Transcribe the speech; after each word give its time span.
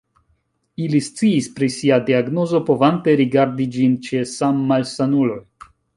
Ili 0.85 1.01
sciis 1.07 1.49
pri 1.59 1.69
sia 1.75 1.99
diagnozo, 2.07 2.61
povante 2.71 3.15
rigardi 3.21 3.69
ĝin 3.77 3.97
ĉe 4.09 4.23
sammalsanuloj. 4.33 5.41